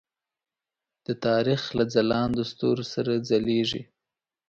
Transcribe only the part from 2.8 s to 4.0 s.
سره ځلیږي.